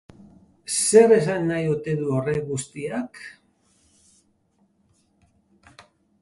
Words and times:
Zer 0.75 1.11
esan 1.17 1.43
nahi 1.49 1.67
ote 1.73 1.93
du 1.99 2.07
horrek 2.19 2.39
guztiak? 2.47 3.21